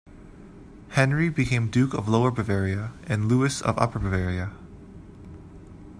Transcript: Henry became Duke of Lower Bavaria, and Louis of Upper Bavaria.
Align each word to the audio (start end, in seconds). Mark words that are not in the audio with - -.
Henry 0.93 1.29
became 1.29 1.69
Duke 1.69 1.93
of 1.93 2.09
Lower 2.09 2.31
Bavaria, 2.31 2.91
and 3.05 3.27
Louis 3.27 3.61
of 3.61 3.77
Upper 3.77 3.99
Bavaria. 3.99 4.49